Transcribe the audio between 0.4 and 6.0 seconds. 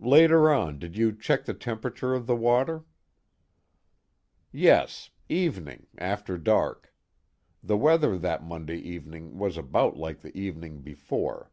on did you check the temperature of the water?" "Yes evening